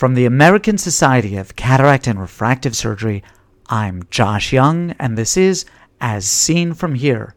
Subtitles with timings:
[0.00, 3.22] From the American Society of Cataract and Refractive Surgery,
[3.66, 5.66] I'm Josh Young, and this is
[6.00, 7.34] As Seen From Here.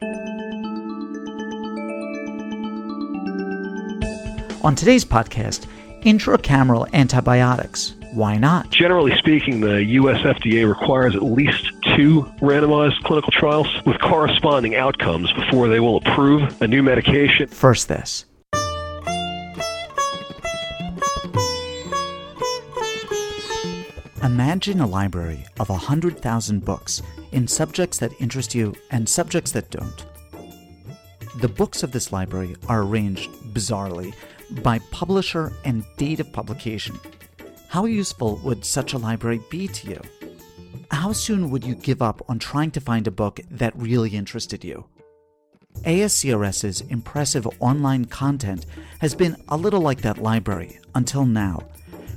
[4.64, 5.66] On today's podcast,
[6.04, 7.96] intracameral antibiotics.
[8.14, 8.70] Why not?
[8.70, 15.34] Generally speaking, the US FDA requires at least two randomized clinical trials with corresponding outcomes
[15.34, 17.50] before they will approve a new medication.
[17.50, 18.24] First, this.
[24.24, 27.02] Imagine a library of 100,000 books
[27.34, 30.06] in subjects that interest you and subjects that don't.
[31.42, 34.14] The books of this library are arranged bizarrely
[34.64, 36.98] by publisher and date of publication.
[37.68, 40.02] How useful would such a library be to you?
[40.90, 44.64] How soon would you give up on trying to find a book that really interested
[44.64, 44.86] you?
[45.82, 48.68] ASCRS's impressive online content
[49.00, 51.60] has been a little like that library until now.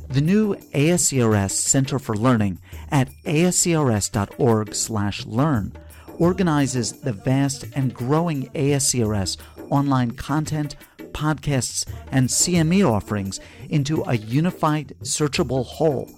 [0.08, 2.60] The new ASCRS Center for Learning
[2.90, 5.72] at ascrs.org/learn
[6.18, 9.36] organizes the vast and growing ASCRS
[9.68, 10.76] online content,
[11.12, 16.08] podcasts, and CME offerings into a unified, searchable whole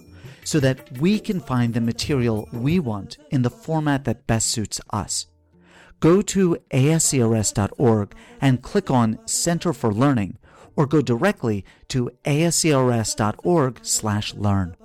[0.45, 4.81] so that we can find the material we want in the format that best suits
[4.91, 5.27] us.
[6.01, 10.39] Go to ascrs.org and click on Center for Learning
[10.79, 14.77] or go directly to ascrs.org/learn.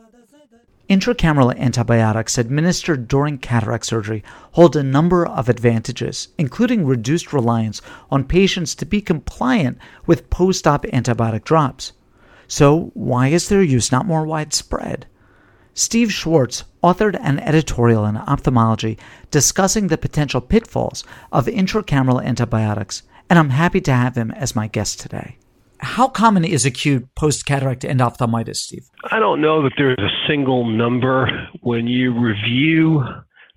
[0.89, 8.23] Intracameral antibiotics administered during cataract surgery hold a number of advantages, including reduced reliance on
[8.23, 9.77] patients to be compliant
[10.07, 11.91] with post op antibiotic drops.
[12.47, 15.05] So, why is their use not more widespread?
[15.75, 18.97] Steve Schwartz authored an editorial in Ophthalmology
[19.29, 24.65] discussing the potential pitfalls of intracameral antibiotics, and I'm happy to have him as my
[24.67, 25.37] guest today.
[25.83, 28.89] How common is acute post cataract endophthalmitis, Steve?
[29.11, 31.49] I don't know that there's a single number.
[31.61, 33.03] When you review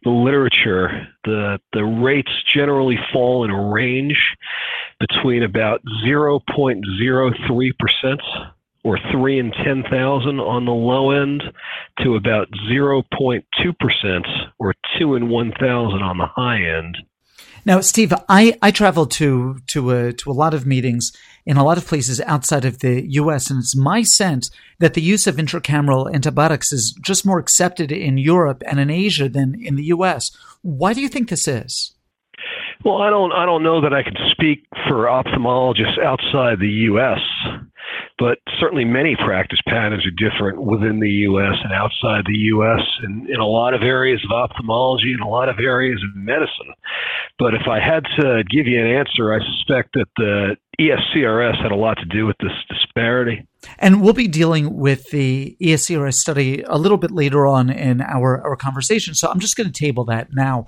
[0.03, 4.19] the literature, the, the rates generally fall in a range
[4.99, 6.83] between about 0.03%
[8.85, 11.43] or 3 in 10,000 on the low end
[12.03, 13.43] to about 0.2%
[14.59, 16.97] or 2 in 1,000 on the high end.
[17.67, 21.11] Now, Steve, I, I travel to to a, to a lot of meetings
[21.45, 25.03] in a lot of places outside of the U.S., and it's my sense that the
[25.03, 29.75] use of intracameral antibiotics is just more accepted in Europe and in Asia than in
[29.75, 30.31] the U.S.
[30.63, 31.93] Why do you think this is?
[32.85, 37.19] Well, I don't I don't know that I can speak for ophthalmologists outside the U.S
[38.19, 41.55] but certainly many practice patterns are different within the U.S.
[41.63, 42.81] and outside the U.S.
[43.03, 46.73] and in a lot of areas of ophthalmology and a lot of areas of medicine.
[47.39, 51.73] But if I had to give you an answer, I suspect that the ESCRS had
[51.73, 53.47] a lot to do with this disparity.
[53.79, 58.43] And we'll be dealing with the ESCRS study a little bit later on in our,
[58.43, 59.15] our conversation.
[59.15, 60.67] So I'm just going to table that now.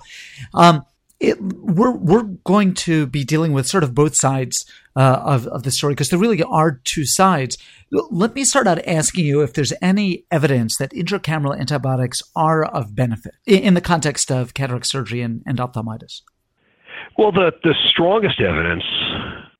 [0.53, 0.83] Um,
[1.19, 4.65] it, we're we're going to be dealing with sort of both sides
[4.99, 7.57] uh, of of the story because there really are two sides.
[7.89, 12.95] Let me start out asking you if there's any evidence that intracameral antibiotics are of
[12.95, 16.21] benefit in the context of cataract surgery and, and ophthalmitis.
[17.17, 18.83] Well, the the strongest evidence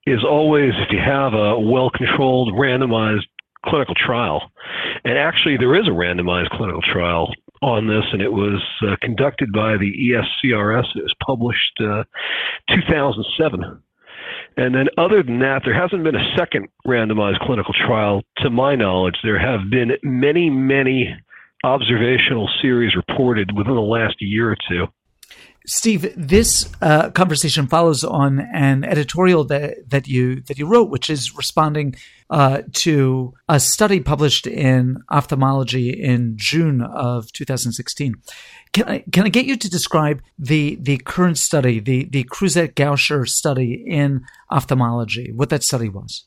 [0.05, 3.27] is always if you have a well controlled randomized
[3.65, 4.51] clinical trial.
[5.05, 9.53] And actually, there is a randomized clinical trial on this, and it was uh, conducted
[9.53, 10.95] by the ESCRS.
[10.95, 12.03] It was published uh,
[12.69, 13.81] 2007.
[14.57, 18.75] And then, other than that, there hasn't been a second randomized clinical trial, to my
[18.75, 19.15] knowledge.
[19.23, 21.15] There have been many, many
[21.63, 24.87] observational series reported within the last year or two.
[25.67, 31.09] Steve, this uh, conversation follows on an editorial that, that you that you wrote, which
[31.09, 31.95] is responding
[32.29, 38.15] uh, to a study published in Ophthalmology in June of 2016.
[38.71, 43.27] Can I can I get you to describe the the current study, the the Creuzot-Garcher
[43.27, 46.23] study in ophthalmology, what that study was?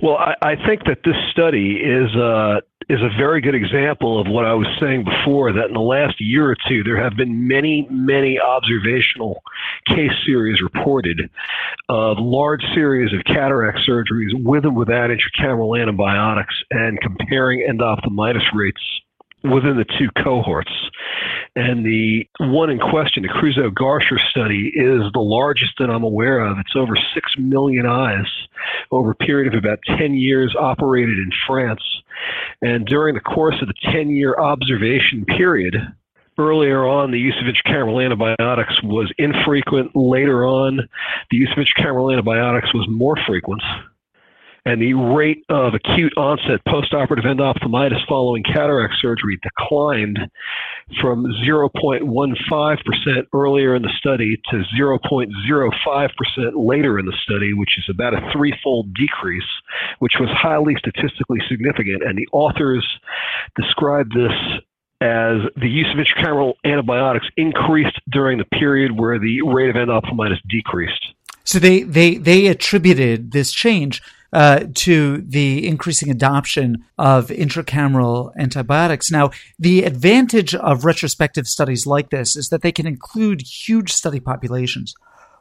[0.00, 4.26] Well, I, I think that this study is uh, is a very good example of
[4.28, 5.52] what I was saying before.
[5.52, 9.42] That in the last year or two, there have been many, many observational
[9.86, 11.30] case series reported
[11.88, 18.80] of large series of cataract surgeries with and without intracameral antibiotics, and comparing endophthalmitis rates
[19.44, 20.72] within the two cohorts.
[21.54, 26.58] And the one in question, the Creuzot-Garcher study, is the largest that I'm aware of.
[26.58, 28.26] It's over 6 million eyes
[28.90, 31.82] over a period of about 10 years, operated in France.
[32.62, 35.76] And during the course of the 10 year observation period,
[36.38, 39.94] earlier on, the use of intracameral antibiotics was infrequent.
[39.94, 40.88] Later on,
[41.30, 43.62] the use of intracameral antibiotics was more frequent.
[44.64, 50.18] And the rate of acute onset postoperative endophthalmitis following cataract surgery declined
[51.00, 56.10] from 0.15% earlier in the study to 0.05%
[56.54, 59.42] later in the study, which is about a threefold decrease,
[59.98, 62.02] which was highly statistically significant.
[62.04, 62.86] And the authors
[63.56, 64.32] described this
[65.00, 70.38] as the use of intracameral antibiotics increased during the period where the rate of endophthalmitis
[70.48, 71.14] decreased.
[71.42, 74.00] So they, they, they attributed this change
[74.32, 79.10] uh, to the increasing adoption of intracameral antibiotics.
[79.10, 84.20] Now, the advantage of retrospective studies like this is that they can include huge study
[84.20, 84.94] populations.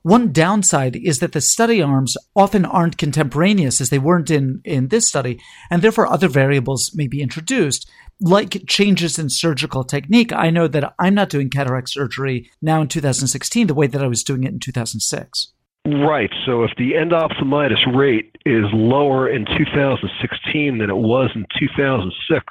[0.04, 4.88] One downside is that the study arms often aren't contemporaneous as they weren't in, in
[4.88, 5.40] this study,
[5.70, 7.88] and therefore other variables may be introduced,
[8.20, 10.34] like changes in surgical technique.
[10.34, 14.08] I know that I'm not doing cataract surgery now in 2016 the way that I
[14.08, 15.54] was doing it in 2006.
[15.86, 16.30] Right.
[16.46, 22.46] So if the endophthalmitis rate is lower in 2016 than it was in 2006,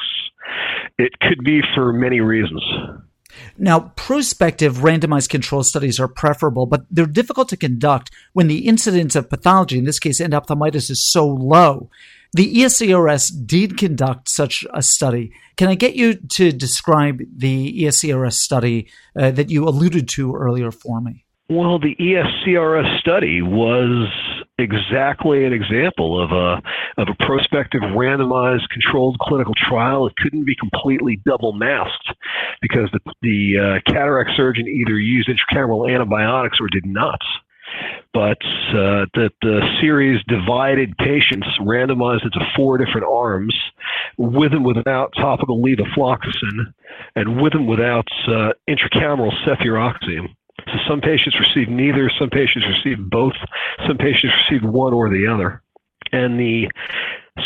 [0.98, 2.62] it could be for many reasons.
[3.56, 9.14] Now, prospective randomized control studies are preferable, but they're difficult to conduct when the incidence
[9.14, 11.88] of pathology, in this case endophthalmitis, is so low.
[12.32, 15.32] The ESCRS did conduct such a study.
[15.56, 20.70] Can I get you to describe the ESCRS study uh, that you alluded to earlier
[20.72, 21.24] for me?
[21.50, 24.08] Well, the ESCRS study was
[24.56, 26.62] exactly an example of a
[26.96, 30.06] of a prospective randomized controlled clinical trial.
[30.06, 32.14] It couldn't be completely double masked
[32.62, 37.20] because the the uh, cataract surgeon either used intracameral antibiotics or did not.
[38.14, 38.38] But
[38.68, 43.56] uh, the, the series divided patients randomized into four different arms,
[44.16, 46.72] with and without topical levofloxacin,
[47.16, 50.28] and with and without uh, intracameral cefuroxime
[50.66, 53.34] so some patients receive neither, some patients receive both,
[53.86, 55.62] some patients receive one or the other.
[56.12, 56.68] And the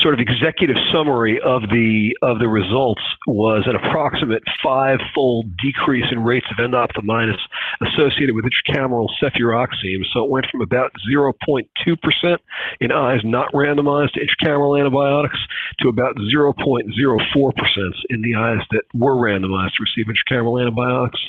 [0.00, 6.22] sort of executive summary of the of the results was an approximate five-fold decrease in
[6.22, 7.38] rates of endophthalmitis
[7.82, 10.04] associated with intracameral cefuroxime.
[10.12, 12.38] So it went from about 0.2%
[12.80, 15.38] in eyes not randomized to intracameral antibiotics
[15.80, 21.20] to about 0.04% in the eyes that were randomized to receive intracameral antibiotics.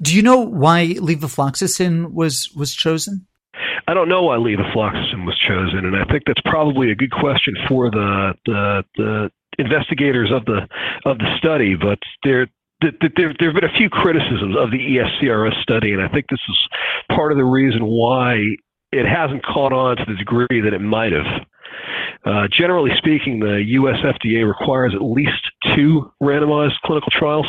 [0.00, 3.26] Do you know why levofloxacin was was chosen?
[3.86, 7.54] I don't know why levofloxacin was chosen, and I think that's probably a good question
[7.68, 10.68] for the the, the investigators of the
[11.04, 11.74] of the study.
[11.74, 12.48] But there
[12.80, 16.40] there, there, have been a few criticisms of the ESCRS study, and I think this
[16.48, 16.56] is
[17.10, 18.36] part of the reason why
[18.92, 21.46] it hasn't caught on to the degree that it might have.
[22.24, 23.96] Uh, generally speaking, the U.S.
[24.04, 25.42] FDA requires at least
[25.74, 27.46] two randomized clinical trials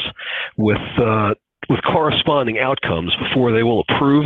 [0.58, 1.34] with uh,
[1.70, 4.26] with corresponding outcomes before they will approve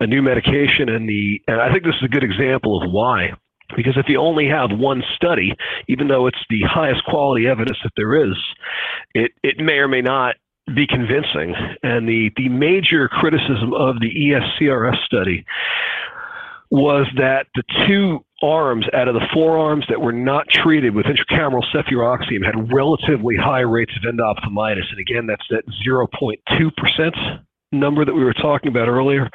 [0.00, 0.88] a new medication.
[0.88, 3.32] And the and I think this is a good example of why.
[3.76, 5.54] Because if you only have one study,
[5.88, 8.36] even though it's the highest quality evidence that there is,
[9.14, 10.34] it, it may or may not
[10.74, 11.54] be convincing.
[11.82, 15.44] And the, the major criticism of the ESCRS study
[16.70, 21.64] was that the two arms out of the forearms that were not treated with intracameral
[21.74, 24.90] cefuroxime had relatively high rates of endophthalmitis.
[24.90, 27.40] And again, that's that 0.2%
[27.72, 29.28] number that we were talking about earlier.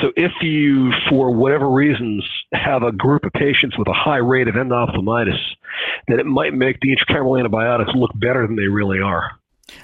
[0.00, 4.48] So if you, for whatever reasons, have a group of patients with a high rate
[4.48, 5.38] of endophthalmitis,
[6.08, 9.30] then it might make the intracameral antibiotics look better than they really are.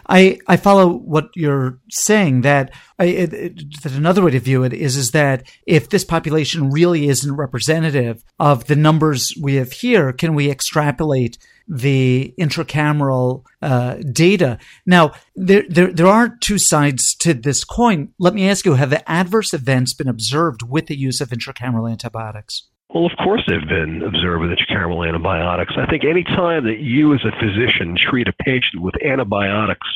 [0.09, 4.65] I, I follow what you're saying that, I, it, it, that another way to view
[4.65, 9.73] it is is that if this population really isn't representative of the numbers we have
[9.73, 14.59] here, can we extrapolate the intracameral uh, data?
[14.87, 18.15] Now, there, there there are two sides to this coin.
[18.19, 21.91] Let me ask you: Have the adverse events been observed with the use of intracameral
[21.91, 22.69] antibiotics?
[22.93, 25.75] Well, of course, they've been observed with intracameral antibiotics.
[25.77, 29.87] I think any time that you, as a physician, treat a patient with antibiotics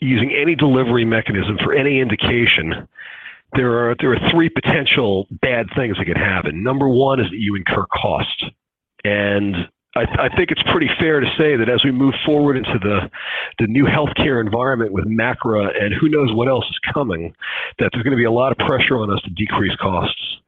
[0.00, 2.86] using any delivery mechanism for any indication,
[3.54, 6.62] there are there are three potential bad things that could happen.
[6.62, 8.44] Number one is that you incur cost,
[9.04, 9.56] and
[9.96, 13.10] I, I, think it's pretty fair to say that as we move forward into the
[13.58, 17.34] the new healthcare environment with MACRA and who knows what else is coming,
[17.78, 20.38] that there's going to be a lot of pressure on us to decrease costs.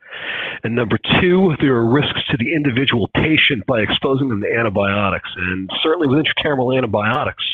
[0.63, 5.31] And number two, there are risks to the individual patient by exposing them to antibiotics.
[5.37, 7.45] And certainly with intracameral antibiotics,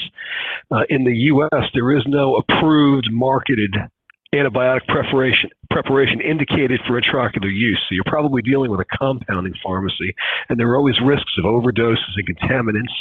[0.71, 3.77] uh, in the U.S., there is no approved marketed
[4.35, 7.79] antibiotic preparation preparation indicated for intraocular use.
[7.89, 10.15] So you're probably dealing with a compounding pharmacy,
[10.49, 12.95] and there are always risks of overdoses and contaminants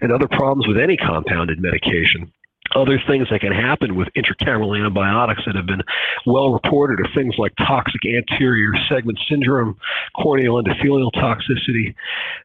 [0.00, 2.32] and other problems with any compounded medication.
[2.74, 5.82] Other things that can happen with intracameral antibiotics that have been
[6.26, 9.76] well reported are things like toxic anterior segment syndrome,
[10.16, 11.94] corneal endothelial toxicity,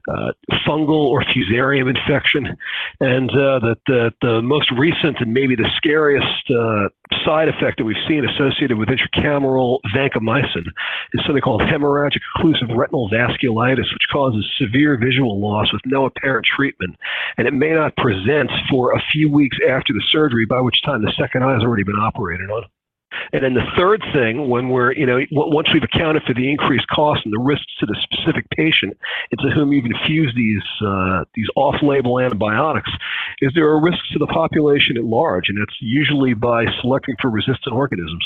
[0.10, 0.32] uh,
[0.68, 2.58] fungal or fusarium infection,
[3.00, 6.90] and uh, the, the, the most recent and maybe the scariest uh,
[7.26, 10.66] side effect that we've seen associated with intracameral vancomycin
[11.14, 16.46] is something called hemorrhagic occlusive retinal vasculitis, which causes severe visual loss with no apparent
[16.46, 16.96] treatment.
[17.38, 21.02] And it may not present for a few weeks after the surgery, by which time
[21.02, 22.64] the second eye has already been operated on.
[23.34, 26.88] And then the third thing, when we're, you know, once we've accounted for the increased
[26.88, 28.96] cost and the risks to the specific patient
[29.32, 32.90] into whom you've infused these uh, these off-label antibiotics,
[33.42, 37.30] is there are risks to the population at large, and it's usually by selecting for
[37.30, 38.26] resistant organisms.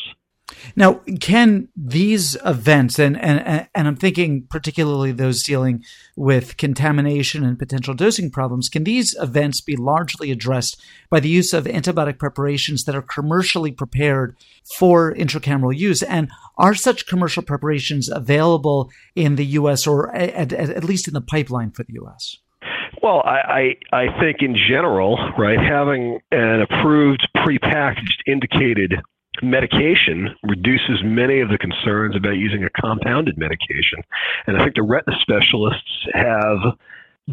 [0.76, 5.84] Now, can these events, and, and, and I'm thinking particularly those dealing
[6.16, 11.54] with contamination and potential dosing problems, can these events be largely addressed by the use
[11.54, 14.36] of antibiotic preparations that are commercially prepared
[14.78, 16.04] for intracameral use?
[16.04, 19.88] And are such commercial preparations available in the U.S.
[19.88, 22.38] or at, at, at least in the pipeline for the U.S.?
[23.02, 28.94] Well, I, I, I think in general, right, having an approved prepackaged indicated
[29.42, 34.00] medication reduces many of the concerns about using a compounded medication.
[34.48, 36.60] And I think the retina specialists have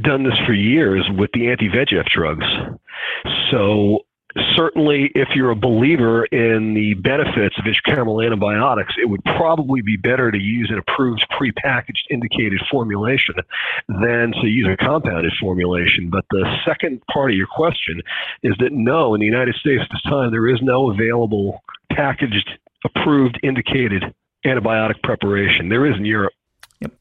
[0.02, 2.46] done this for years with the anti VEGF drugs.
[3.50, 4.04] So
[4.56, 9.96] certainly if you're a believer in the benefits of intracameral antibiotics, it would probably be
[9.96, 13.34] better to use an approved prepackaged indicated formulation
[13.88, 16.10] than to use a compounded formulation.
[16.10, 18.02] But the second part of your question
[18.42, 22.50] is that no, in the United States at this time, there is no available packaged,
[22.84, 24.04] approved, indicated
[24.46, 25.68] antibiotic preparation.
[25.68, 26.32] There is in Europe.
[26.80, 26.92] Yep.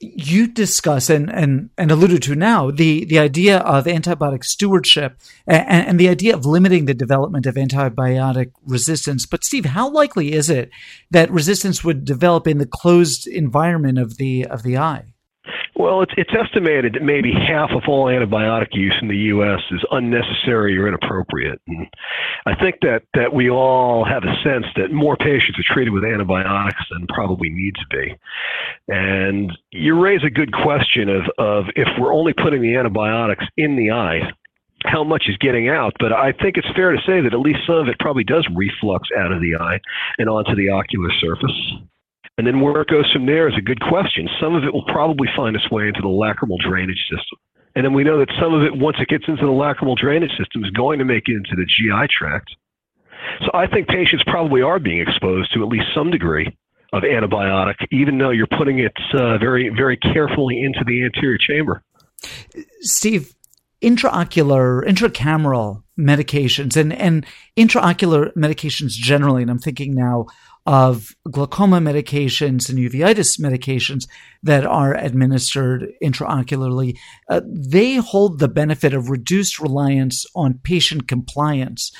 [0.00, 5.88] You discuss and, and, and alluded to now the, the idea of antibiotic stewardship and,
[5.88, 9.24] and the idea of limiting the development of antibiotic resistance.
[9.24, 10.70] But Steve, how likely is it
[11.10, 15.11] that resistance would develop in the closed environment of the of the eye?
[15.74, 19.60] Well, it's, it's estimated that maybe half of all antibiotic use in the U.S.
[19.70, 21.60] is unnecessary or inappropriate.
[21.66, 21.86] And
[22.44, 26.04] I think that, that we all have a sense that more patients are treated with
[26.04, 28.14] antibiotics than probably need to be.
[28.88, 33.76] And you raise a good question of, of if we're only putting the antibiotics in
[33.76, 34.30] the eye,
[34.84, 37.60] how much is getting out, but I think it's fair to say that at least
[37.66, 39.80] some of it probably does reflux out of the eye
[40.18, 41.72] and onto the ocular surface.
[42.42, 44.28] And then where it goes from there is a good question.
[44.40, 47.38] Some of it will probably find its way into the lacrimal drainage system.
[47.76, 50.32] And then we know that some of it, once it gets into the lacrimal drainage
[50.36, 52.50] system, is going to make it into the GI tract.
[53.42, 56.48] So I think patients probably are being exposed to at least some degree
[56.92, 61.84] of antibiotic, even though you're putting it uh, very, very carefully into the anterior chamber.
[62.80, 63.36] Steve,
[63.80, 67.24] intraocular, intracameral medications and, and
[67.56, 70.26] intraocular medications generally, and I'm thinking now
[70.64, 74.06] of glaucoma medications and uveitis medications
[74.42, 76.96] that are administered intraocularly,
[77.28, 81.90] uh, they hold the benefit of reduced reliance on patient compliance.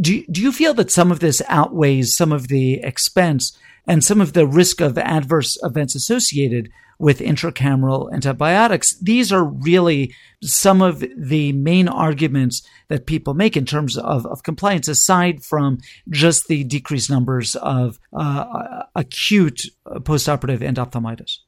[0.00, 4.20] Do, do you feel that some of this outweighs some of the expense and some
[4.20, 6.70] of the risk of adverse events associated
[7.02, 8.96] with intracameral antibiotics.
[9.00, 14.44] These are really some of the main arguments that people make in terms of, of
[14.44, 15.78] compliance, aside from
[16.08, 21.38] just the decreased numbers of uh, acute postoperative endophthalmitis.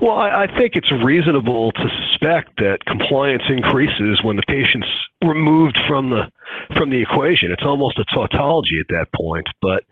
[0.00, 4.86] Well, I, I think it's reasonable to suspect that compliance increases when the patient's
[5.24, 6.30] removed from the
[6.76, 7.50] from the equation.
[7.50, 9.82] It's almost a tautology at that point, but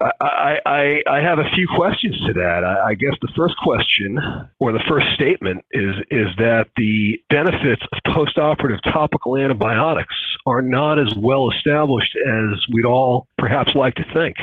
[0.00, 2.64] I, I, I have a few questions to that.
[2.64, 4.18] I, I guess the first question
[4.58, 10.14] or the first statement is is that the benefits of postoperative topical antibiotics
[10.46, 14.36] are not as well established as we'd all perhaps like to think.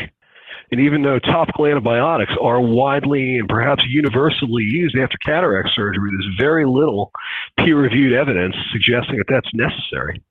[0.72, 6.36] And even though topical antibiotics are widely and perhaps universally used after cataract surgery, there's
[6.38, 7.12] very little
[7.58, 10.22] peer reviewed evidence suggesting that that's necessary.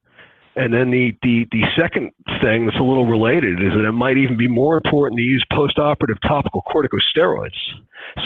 [0.58, 2.10] And then the, the, the second
[2.42, 5.44] thing that's a little related is that it might even be more important to use
[5.52, 7.54] postoperative topical corticosteroids.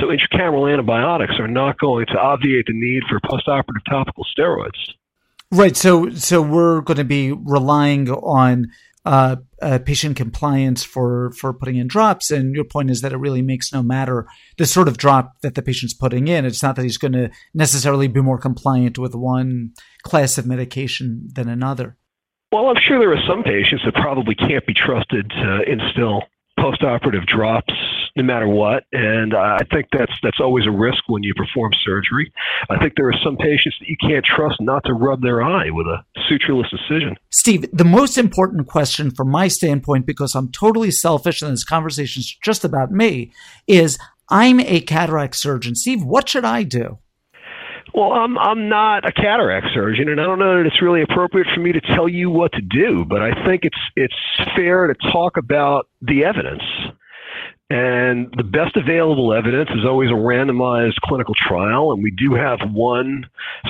[0.01, 4.81] So intracameral antibiotics are not going to obviate the need for postoperative topical steroids.
[5.51, 5.77] Right.
[5.77, 8.69] So so we're going to be relying on
[9.05, 12.31] uh, uh, patient compliance for for putting in drops.
[12.31, 15.55] And your point is that it really makes no matter the sort of drop that
[15.55, 16.47] the patient's putting in.
[16.47, 19.73] It's not that he's going to necessarily be more compliant with one
[20.03, 21.99] class of medication than another.
[22.53, 26.25] Well, I'm sure there are some patients that probably can't be trusted to instill
[26.59, 27.73] postoperative drops
[28.15, 28.85] no matter what.
[28.93, 32.33] And I think that's that's always a risk when you perform surgery.
[32.69, 35.71] I think there are some patients that you can't trust not to rub their eye
[35.71, 37.17] with a sutureless incision.
[37.31, 42.21] Steve, the most important question from my standpoint, because I'm totally selfish and this conversation
[42.21, 43.33] is just about me,
[43.67, 45.75] is I'm a cataract surgeon.
[45.75, 46.99] Steve, what should I do?
[47.95, 51.47] Well, I'm I'm not a cataract surgeon, and I don't know that it's really appropriate
[51.55, 53.05] for me to tell you what to do.
[53.05, 54.15] But I think it's it's
[54.57, 56.63] fair to talk about the evidence.
[57.71, 62.59] And the best available evidence is always a randomized clinical trial, and we do have
[62.71, 63.25] one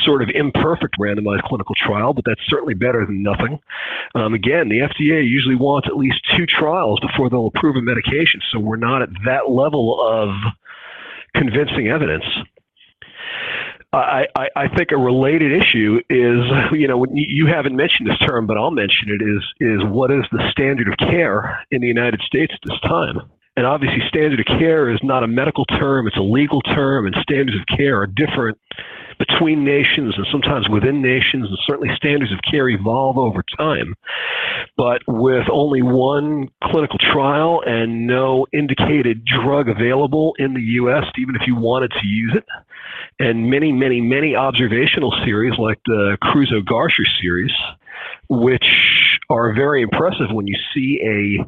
[0.05, 3.61] sort of imperfect randomized clinical trial, but that's certainly better than nothing.
[4.17, 8.41] Um, again, the FDA usually wants at least two trials before they'll approve a medication,
[8.51, 10.31] so we're not at that level of
[11.37, 12.25] convincing evidence.
[13.93, 16.41] I, I, I think a related issue is,
[16.73, 20.25] you know, you haven't mentioned this term, but I'll mention it, is, is what is
[20.33, 23.21] the standard of care in the United States at this time?
[23.55, 27.15] And obviously, standard of care is not a medical term, it's a legal term, and
[27.21, 28.57] standards of care are different
[29.29, 33.95] between nations and sometimes within nations, and certainly standards of care evolve over time.
[34.77, 41.37] But with only one clinical trial and no indicated drug available in the U.S., even
[41.37, 42.45] if you wanted to use it,
[43.21, 47.53] and many, many, many observational series like the Creuzot-Garcher series,
[48.29, 48.67] which
[49.31, 51.45] are very impressive when you see a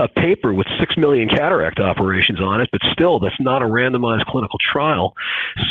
[0.00, 4.26] a paper with six million cataract operations on it, but still, that's not a randomized
[4.26, 5.14] clinical trial.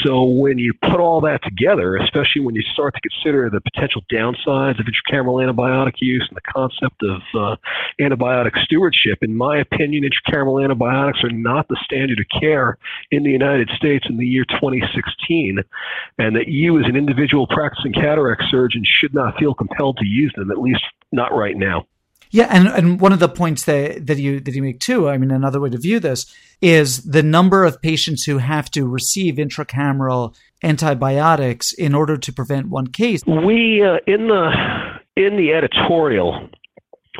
[0.03, 4.01] So when you put all that together, especially when you start to consider the potential
[4.11, 7.55] downsides of intracameral antibiotic use and the concept of uh,
[7.99, 12.77] antibiotic stewardship, in my opinion, intracameral antibiotics are not the standard of care
[13.11, 15.59] in the United States in the year 2016,
[16.17, 20.33] and that you, as an individual practicing cataract surgeon, should not feel compelled to use
[20.37, 21.85] them, at least not right now.
[22.33, 25.19] Yeah, and, and one of the points that, that you that you make too, I
[25.19, 26.25] mean, another way to view this
[26.61, 32.69] is the number of patients who have to receive intracameral antibiotics in order to prevent
[32.69, 33.21] one case.
[33.23, 34.51] We uh, in the
[35.15, 36.49] in the editorial,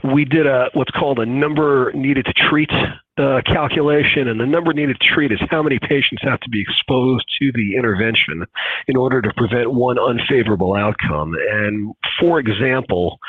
[0.04, 2.72] we did a what's called a number needed to treat
[3.18, 6.62] uh, calculation, and the number needed to treat is how many patients have to be
[6.62, 8.44] exposed to the intervention
[8.88, 11.36] in order to prevent one unfavorable outcome.
[11.52, 13.20] And for example,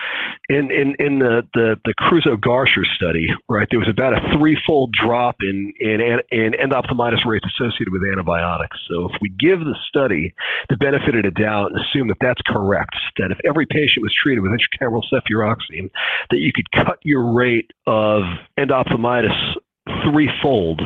[0.48, 5.36] in in, in the, the the Creuzot-Garcher study, right, there was about a threefold drop
[5.40, 8.78] in in in endophthalmitis rates associated with antibiotics.
[8.88, 10.34] So if we give the study
[10.70, 14.14] the benefit of the doubt and assume that that's correct, that if every patient was
[14.14, 15.90] treated with intracameral cefuroxime,
[16.30, 18.22] that you could cut your rate of
[18.58, 19.56] endophthalmitis
[20.04, 20.80] threefold.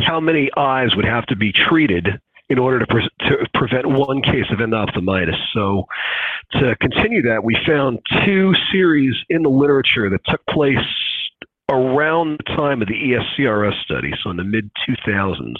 [0.00, 2.08] How many eyes would have to be treated
[2.48, 5.38] in order to, pre- to prevent one case of endophthalmitis?
[5.54, 5.84] So,
[6.52, 10.76] to continue that, we found two series in the literature that took place
[11.72, 15.56] around the time of the ESCRS study, so in the mid 2000s.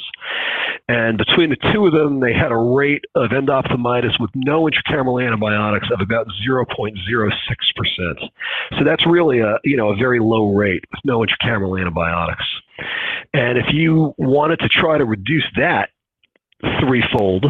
[0.89, 5.25] And between the two of them, they had a rate of endophthalmitis with no intracameral
[5.25, 6.93] antibiotics of about 0.06%.
[8.79, 12.45] So that's really a, you know, a very low rate with no intracameral antibiotics.
[13.33, 15.91] And if you wanted to try to reduce that
[16.81, 17.47] threefold,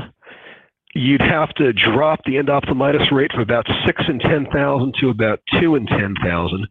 [0.95, 5.75] you'd have to drop the endophthalmitis rate from about 6 in 10,000 to about 2
[5.75, 6.69] in 10,000.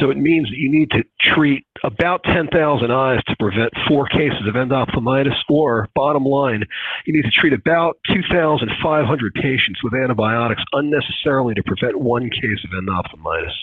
[0.00, 1.04] So it means that you need to
[1.34, 6.64] treat about 10,000 eyes to prevent four cases of endophthalmitis, or bottom line,
[7.06, 12.70] you need to treat about 2,500 patients with antibiotics unnecessarily to prevent one case of
[12.70, 13.54] endophthalmitis.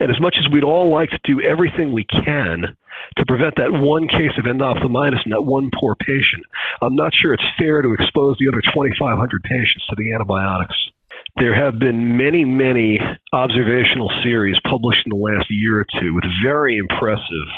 [0.00, 2.76] And as much as we'd all like to do everything we can
[3.16, 6.44] to prevent that one case of endophthalmitis in that one poor patient,
[6.80, 10.76] I'm not sure it's fair to expose the other 2,500 patients to the antibiotics.
[11.36, 13.00] There have been many, many
[13.32, 17.48] observational series published in the last year or two with very impressive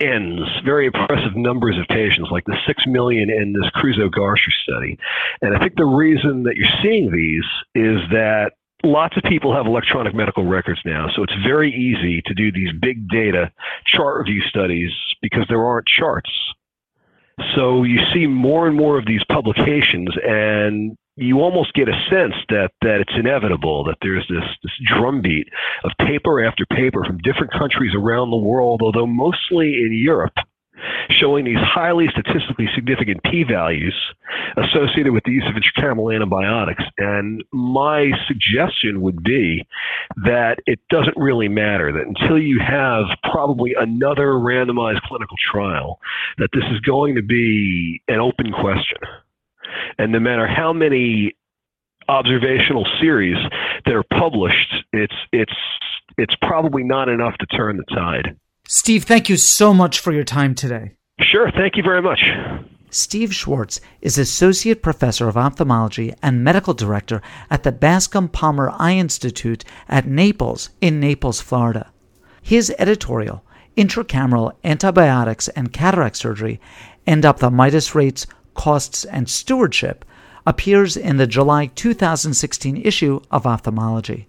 [0.00, 4.98] ends, very impressive numbers of patients, like the 6 million in this Creuzot-Garcher study.
[5.40, 8.52] And I think the reason that you're seeing these is that
[8.84, 12.72] lots of people have electronic medical records now, so it's very easy to do these
[12.80, 13.52] big data
[13.86, 14.90] chart review studies
[15.20, 16.30] because there aren't charts.
[17.54, 22.34] So you see more and more of these publications, and you almost get a sense
[22.48, 25.48] that that it's inevitable that there's this this drumbeat
[25.84, 30.34] of paper after paper from different countries around the world, although mostly in Europe,
[31.10, 33.94] showing these highly statistically significant p values
[34.56, 36.82] associated with the use of intracameral antibiotics.
[36.98, 39.66] And my suggestion would be
[40.24, 46.00] that it doesn't really matter, that until you have probably another randomized clinical trial,
[46.38, 48.98] that this is going to be an open question.
[49.98, 51.34] And no matter how many
[52.08, 53.36] observational series
[53.84, 55.52] that are published, it's it's
[56.18, 58.36] it's probably not enough to turn the tide.
[58.74, 60.92] Steve, thank you so much for your time today.
[61.20, 61.50] Sure.
[61.50, 62.22] Thank you very much.
[62.88, 68.94] Steve Schwartz is Associate Professor of Ophthalmology and Medical Director at the Bascom Palmer Eye
[68.94, 71.92] Institute at Naples in Naples, Florida.
[72.40, 73.44] His editorial,
[73.76, 76.58] Intracameral Antibiotics and Cataract Surgery,
[77.06, 80.02] Endophthalmitis Rates, Costs, and Stewardship,
[80.46, 84.28] appears in the July 2016 issue of Ophthalmology.